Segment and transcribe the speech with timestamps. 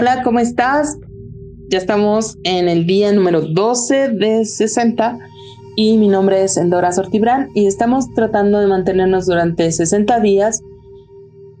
[0.00, 0.98] Hola, ¿cómo estás?
[1.68, 5.18] Ya estamos en el día número 12 de 60
[5.76, 10.62] y mi nombre es Endora Sortibrán y estamos tratando de mantenernos durante 60 días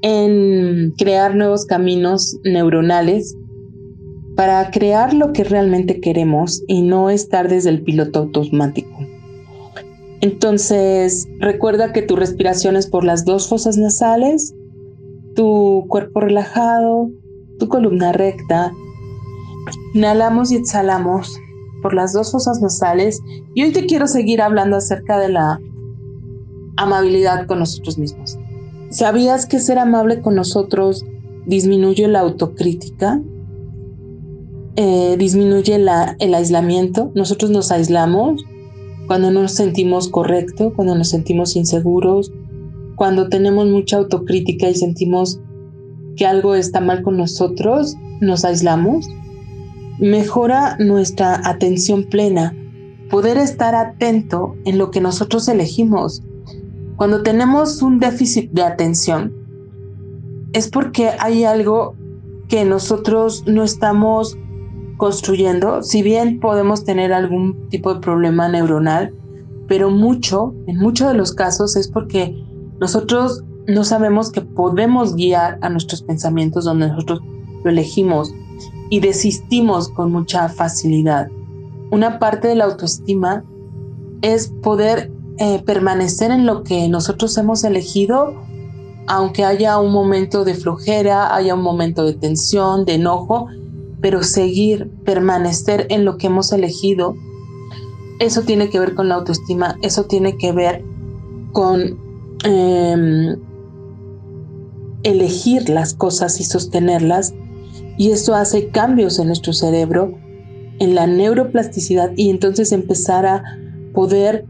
[0.00, 3.36] en crear nuevos caminos neuronales
[4.36, 9.06] para crear lo que realmente queremos y no estar desde el piloto automático.
[10.22, 14.54] Entonces, recuerda que tu respiración es por las dos fosas nasales,
[15.34, 17.10] tu cuerpo relajado,
[17.60, 18.74] tu columna recta.
[19.94, 21.38] Inhalamos y exhalamos
[21.82, 23.22] por las dos fosas nasales
[23.54, 25.60] y hoy te quiero seguir hablando acerca de la
[26.76, 28.36] amabilidad con nosotros mismos.
[28.90, 31.04] ¿Sabías que ser amable con nosotros
[31.46, 33.22] disminuye la autocrítica?
[34.76, 37.12] Eh, disminuye el aislamiento.
[37.14, 38.44] Nosotros nos aislamos
[39.06, 42.32] cuando no nos sentimos correcto, cuando nos sentimos inseguros,
[42.96, 45.40] cuando tenemos mucha autocrítica y sentimos
[46.16, 49.08] que algo está mal con nosotros, nos aislamos.
[49.98, 52.54] Mejora nuestra atención plena,
[53.10, 56.22] poder estar atento en lo que nosotros elegimos.
[56.96, 59.34] Cuando tenemos un déficit de atención,
[60.52, 61.94] es porque hay algo
[62.48, 64.36] que nosotros no estamos
[64.96, 69.14] construyendo, si bien podemos tener algún tipo de problema neuronal,
[69.66, 72.34] pero mucho, en muchos de los casos es porque
[72.80, 77.20] nosotros no sabemos que podemos guiar a nuestros pensamientos donde nosotros
[77.64, 78.32] lo elegimos
[78.90, 81.28] y desistimos con mucha facilidad.
[81.90, 83.44] Una parte de la autoestima
[84.22, 88.34] es poder eh, permanecer en lo que nosotros hemos elegido,
[89.06, 93.46] aunque haya un momento de flojera, haya un momento de tensión, de enojo,
[94.00, 97.14] pero seguir, permanecer en lo que hemos elegido,
[98.18, 100.84] eso tiene que ver con la autoestima, eso tiene que ver
[101.52, 101.98] con
[102.44, 103.36] em,
[105.02, 107.34] elegir las cosas y sostenerlas,
[107.96, 110.14] y eso hace cambios en nuestro cerebro,
[110.78, 113.42] en la neuroplasticidad, y entonces empezar a
[113.92, 114.44] poder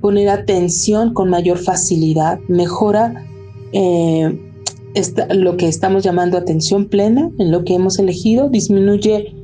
[0.00, 3.24] poner atención con mayor facilidad, mejora
[3.72, 4.38] eh,
[5.30, 9.34] lo que estamos llamando atención plena en lo que hemos elegido, disminuye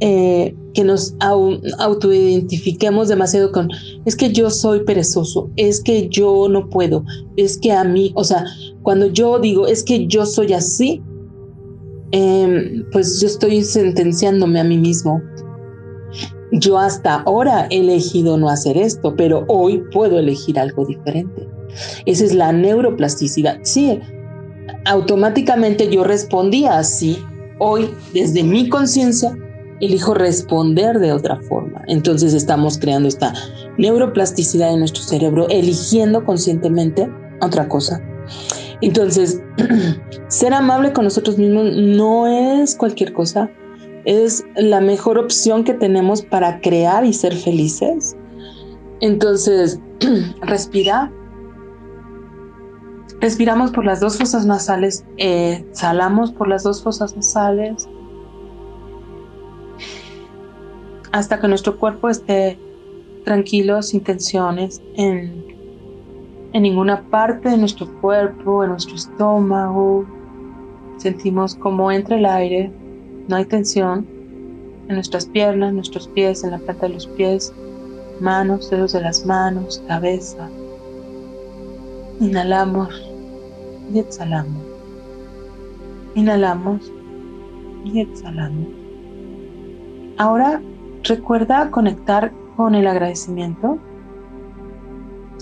[0.00, 3.68] eh, que nos autoidentifiquemos demasiado con,
[4.04, 7.04] es que yo soy perezoso, es que yo no puedo,
[7.36, 8.44] es que a mí, o sea,
[8.84, 11.02] cuando yo digo, es que yo soy así,
[12.12, 15.20] em, pues yo estoy sentenciándome a mí mismo.
[16.52, 21.48] Yo hasta ahora he elegido no hacer esto, pero hoy puedo elegir algo diferente.
[22.06, 23.58] Esa es la neuroplasticidad.
[23.64, 23.98] Sí,
[24.84, 27.18] automáticamente yo respondía así.
[27.58, 29.36] Hoy, desde mi conciencia,
[29.80, 31.82] elijo responder de otra forma.
[31.86, 33.32] Entonces estamos creando esta
[33.76, 38.00] neuroplasticidad en nuestro cerebro, eligiendo conscientemente otra cosa.
[38.80, 39.40] Entonces,
[40.28, 43.50] ser amable con nosotros mismos no es cualquier cosa,
[44.04, 48.16] es la mejor opción que tenemos para crear y ser felices.
[49.00, 49.80] Entonces,
[50.42, 51.12] respira,
[53.20, 57.88] Respiramos por las dos fosas nasales, exhalamos por las dos fosas nasales
[61.12, 62.58] hasta que nuestro cuerpo esté
[63.24, 65.44] tranquilo, sin tensiones en,
[66.52, 70.06] en ninguna parte de nuestro cuerpo, en nuestro estómago.
[70.98, 72.72] Sentimos como entra el aire,
[73.28, 74.06] no hay tensión
[74.88, 77.52] en nuestras piernas, nuestros pies, en la planta de los pies,
[78.20, 80.48] manos, dedos de las manos, cabeza.
[82.20, 83.10] Inhalamos
[83.92, 84.62] y exhalamos.
[86.14, 86.92] Inhalamos
[87.84, 88.68] y exhalamos.
[90.16, 90.60] Ahora
[91.08, 93.78] recuerda conectar con el agradecimiento,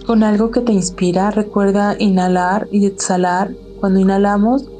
[0.07, 1.31] con algo que te inspira.
[1.31, 3.51] Recuerda inhalar y exhalar.
[3.81, 4.71] Cuando inhalamos,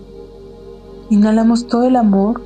[1.11, 2.41] inhalamos todo el amor,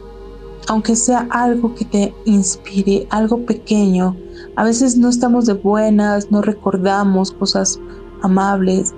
[0.68, 4.16] aunque sea algo que te inspire, algo pequeño.
[4.56, 7.78] A veces no estamos de buenas, no recordamos cosas
[8.22, 8.94] amables,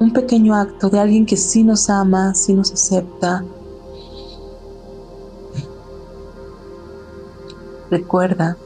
[0.00, 3.44] un pequeño acto de alguien que sí nos ama, sí nos acepta.
[7.92, 8.56] Recuerda,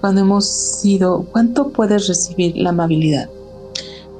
[0.00, 3.28] cuando hemos sido, ¿cuánto puedes recibir la amabilidad?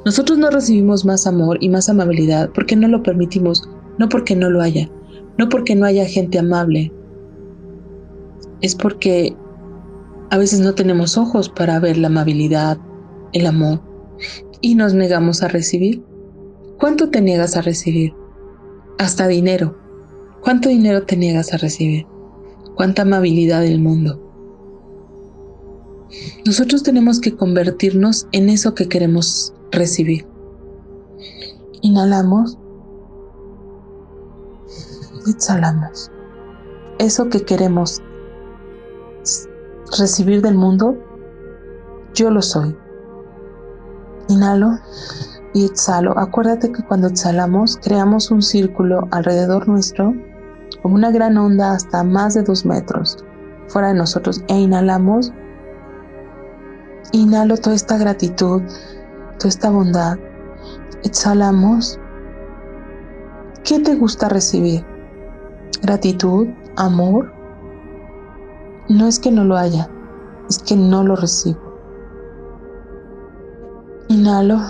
[0.04, 3.62] Nosotros no recibimos más amor y más amabilidad porque no lo permitimos,
[3.96, 4.90] no porque no lo haya,
[5.38, 6.92] no porque no haya gente amable.
[8.60, 9.36] Es porque
[10.30, 12.76] a veces no tenemos ojos para ver la amabilidad,
[13.34, 13.80] el amor,
[14.62, 16.02] y nos negamos a recibir.
[16.80, 18.14] ¿Cuánto te niegas a recibir?
[18.98, 19.78] Hasta dinero.
[20.42, 22.04] ¿Cuánto dinero te niegas a recibir?
[22.74, 24.25] ¿Cuánta amabilidad del mundo?
[26.44, 30.26] Nosotros tenemos que convertirnos en eso que queremos recibir.
[31.82, 32.58] Inhalamos.
[35.28, 36.10] Exhalamos.
[36.98, 38.00] eso que queremos
[39.98, 40.96] recibir del mundo,
[42.14, 42.76] yo lo soy.
[44.28, 44.78] Inhalo
[45.52, 46.16] y exhalo.
[46.18, 50.14] Acuérdate que cuando exhalamos creamos un círculo alrededor nuestro
[50.82, 53.16] como una gran onda hasta más de dos metros
[53.68, 55.32] fuera de nosotros e inhalamos.
[57.12, 58.62] Inhalo toda esta gratitud,
[59.38, 60.18] toda esta bondad.
[61.04, 61.98] Exhalamos.
[63.64, 64.84] ¿Qué te gusta recibir?
[65.82, 67.32] Gratitud, amor.
[68.88, 69.88] No es que no lo haya,
[70.48, 71.60] es que no lo recibo.
[74.08, 74.60] Inhalo,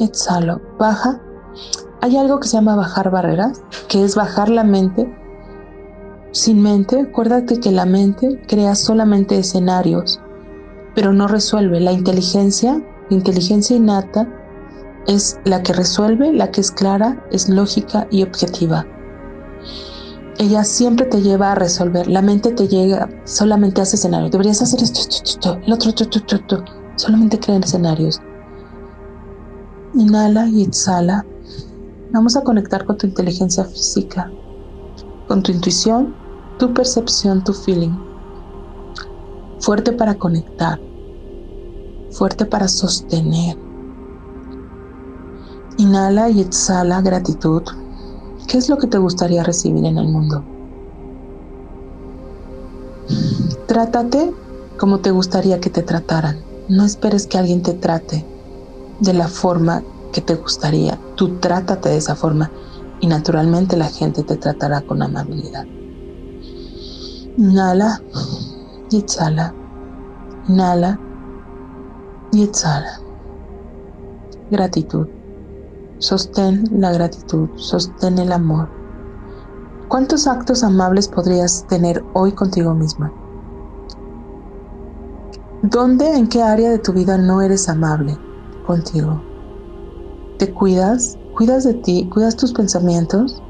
[0.00, 1.20] exhalo, baja.
[2.00, 5.12] Hay algo que se llama bajar barreras, que es bajar la mente.
[6.32, 10.20] Sin mente, acuérdate que la mente crea solamente escenarios,
[10.98, 11.78] pero no resuelve.
[11.78, 14.28] La inteligencia, inteligencia innata,
[15.06, 18.84] es la que resuelve, la que es clara, es lógica y objetiva.
[20.38, 22.08] Ella siempre te lleva a resolver.
[22.08, 24.32] La mente te llega, solamente hace escenarios.
[24.32, 26.64] Deberías hacer esto, esto, esto, el otro, esto, esto, esto.
[26.96, 28.20] Solamente crean escenarios.
[29.94, 31.24] Inhala y exhala.
[32.10, 34.32] Vamos a conectar con tu inteligencia física,
[35.28, 36.12] con tu intuición,
[36.58, 37.96] tu percepción, tu feeling.
[39.60, 40.80] Fuerte para conectar,
[42.10, 43.56] fuerte para sostener.
[45.76, 47.62] Inhala y exhala gratitud.
[48.46, 50.42] ¿Qué es lo que te gustaría recibir en el mundo?
[53.66, 54.32] Trátate
[54.78, 56.40] como te gustaría que te trataran.
[56.68, 58.26] No esperes que alguien te trate
[59.00, 59.82] de la forma
[60.12, 60.98] que te gustaría.
[61.14, 62.50] Tú trátate de esa forma
[63.00, 65.66] y naturalmente la gente te tratará con amabilidad.
[67.36, 68.02] Inhala
[68.90, 69.54] y exhala.
[70.48, 70.98] Inhala
[72.32, 72.50] y.
[74.50, 75.08] Gratitud.
[75.98, 78.68] Sostén la gratitud, sostén el amor.
[79.88, 83.12] ¿Cuántos actos amables podrías tener hoy contigo misma?
[85.62, 88.16] ¿Dónde, en qué área de tu vida no eres amable
[88.66, 89.20] contigo?
[90.38, 91.18] ¿Te cuidas?
[91.34, 92.08] ¿Cuidas de ti?
[92.12, 93.42] ¿Cuidas tus pensamientos?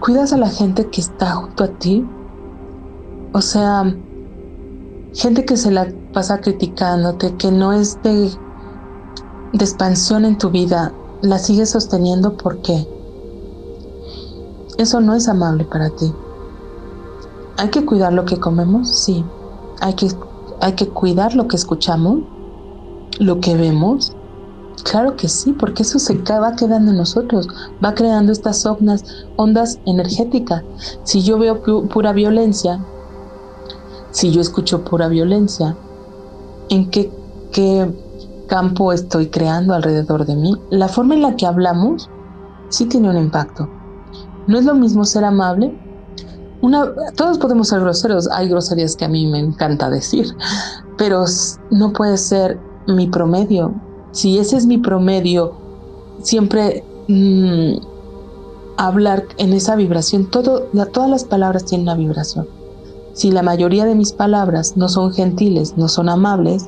[0.00, 2.04] ¿Cuidas a la gente que está junto a ti?
[3.32, 3.84] O sea,
[5.14, 8.30] gente que se la pasa criticándote, que no es de,
[9.52, 12.86] expansión en tu vida, la sigues sosteniendo ¿por qué?
[14.76, 16.12] Eso no es amable para ti.
[17.56, 18.90] ¿Hay que cuidar lo que comemos?
[18.90, 19.24] Sí.
[19.80, 20.08] Hay que,
[20.60, 22.18] hay que cuidar lo que escuchamos,
[23.20, 24.12] lo que vemos.
[24.82, 27.48] Claro que sí, porque eso se va quedando en nosotros,
[27.82, 29.04] va creando estas ondas,
[29.36, 30.64] ondas energéticas.
[31.04, 32.84] Si yo veo pura violencia,
[34.14, 35.76] si yo escucho pura violencia,
[36.70, 37.12] ¿en qué,
[38.48, 40.54] campo estoy creando alrededor de mí?
[40.70, 42.08] La forma en la que hablamos
[42.68, 43.68] sí tiene un impacto.
[44.46, 45.76] No es lo mismo ser amable
[47.16, 50.26] todos podemos ser groseros, hay groserías que a mí me encanta decir,
[50.96, 51.24] pero
[51.70, 53.74] no puede ser mi promedio.
[54.12, 55.52] Si ese es mi promedio,
[56.22, 57.74] siempre mm,
[58.76, 62.46] hablar en esa vibración, todo, todas las palabras tienen una vibración.
[63.14, 66.66] Si la mayoría de mis palabras no son gentiles, no son amables,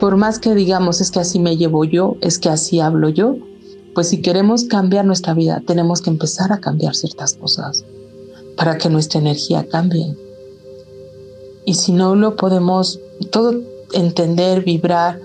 [0.00, 3.36] por más que digamos es que así me llevo yo, es que así hablo yo,
[3.94, 7.84] pues si queremos cambiar nuestra vida, tenemos que empezar a cambiar ciertas cosas
[8.56, 10.16] para que nuestra energía cambie.
[11.64, 13.54] Y si no lo podemos todo
[13.92, 15.20] entender, vibrar,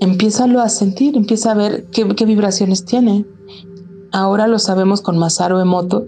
[0.00, 3.24] empiézalo a sentir, empieza a ver qué, vibraciones tiene.
[4.12, 6.06] Ahora lo sabemos con Masaru Emoto,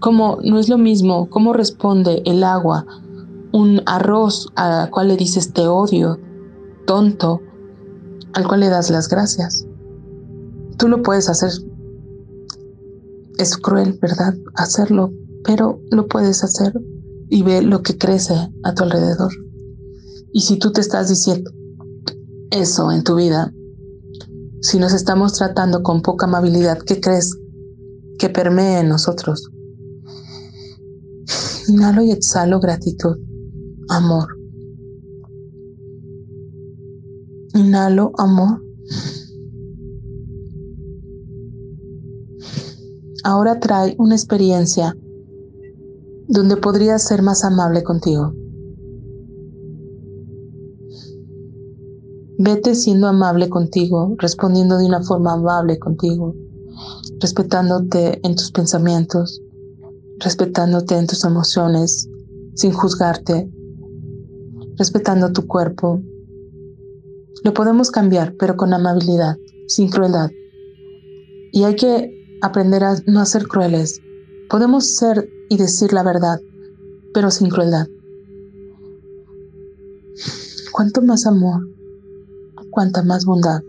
[0.00, 2.86] como no es lo mismo cómo responde el agua,
[3.52, 6.18] un arroz al cual le dices te odio,
[6.86, 7.40] tonto,
[8.32, 9.66] al cual le das las gracias.
[10.78, 11.50] Tú lo puedes hacer.
[13.38, 14.34] Es cruel, ¿verdad?
[14.54, 15.12] Hacerlo,
[15.44, 16.72] pero lo puedes hacer
[17.28, 19.32] y ve lo que crece a tu alrededor.
[20.32, 21.50] Y si tú te estás diciendo
[22.50, 23.52] eso en tu vida,
[24.60, 27.34] si nos estamos tratando con poca amabilidad, ¿qué crees
[28.18, 29.50] que permee en nosotros?
[31.68, 33.16] Inhalo y exhalo gratitud,
[33.88, 34.28] amor.
[37.54, 38.62] Inhalo amor.
[43.24, 44.96] Ahora trae una experiencia
[46.28, 48.34] donde podrías ser más amable contigo.
[52.42, 56.34] Vete siendo amable contigo, respondiendo de una forma amable contigo,
[57.20, 59.42] respetándote en tus pensamientos,
[60.18, 62.08] respetándote en tus emociones,
[62.54, 63.50] sin juzgarte,
[64.78, 66.00] respetando tu cuerpo.
[67.44, 70.30] Lo podemos cambiar, pero con amabilidad, sin crueldad.
[71.52, 74.00] Y hay que aprender a no ser crueles,
[74.50, 76.40] Podemos ser y decir la verdad,
[77.14, 77.86] pero sin crueldad.
[80.72, 81.68] Cuanto más amor,
[82.80, 83.60] cuanta más bondad,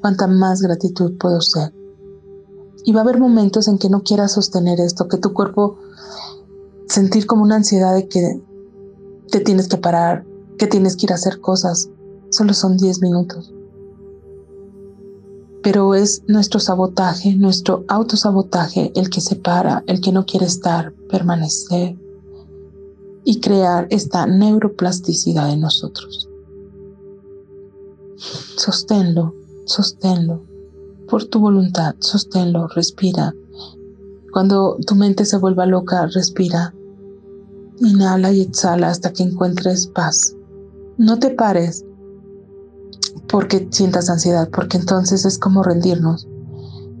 [0.00, 1.72] cuanta más gratitud puedo ser.
[2.84, 5.78] Y va a haber momentos en que no quieras sostener esto, que tu cuerpo
[6.88, 8.42] sentir como una ansiedad de que
[9.30, 10.26] te tienes que parar,
[10.58, 11.90] que tienes que ir a hacer cosas.
[12.30, 13.54] Solo son 10 minutos.
[15.62, 20.92] Pero es nuestro sabotaje, nuestro autosabotaje el que se para, el que no quiere estar,
[21.08, 21.96] permanecer
[23.22, 26.29] y crear esta neuroplasticidad en nosotros.
[28.56, 29.34] Sosténlo,
[29.64, 30.44] sosténlo,
[31.08, 33.34] por tu voluntad, sosténlo, respira.
[34.32, 36.74] Cuando tu mente se vuelva loca, respira.
[37.80, 40.36] Inhala y exhala hasta que encuentres paz.
[40.98, 41.84] No te pares
[43.28, 46.28] porque sientas ansiedad, porque entonces es como rendirnos.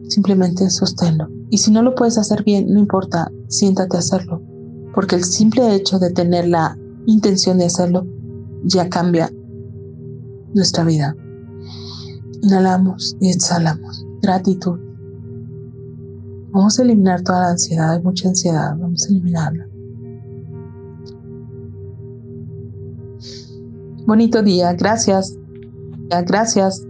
[0.08, 1.28] Simplemente sosténlo.
[1.50, 4.40] Y si no lo puedes hacer bien, no importa, siéntate a hacerlo.
[4.94, 8.06] Porque el simple hecho de tener la intención de hacerlo
[8.64, 9.30] ya cambia
[10.54, 11.14] nuestra vida.
[12.42, 14.06] Inhalamos y exhalamos.
[14.22, 14.78] Gratitud.
[16.52, 19.66] Vamos a eliminar toda la ansiedad, hay mucha ansiedad, vamos a eliminarla.
[24.06, 25.36] Bonito día, gracias.
[26.26, 26.84] Gracias.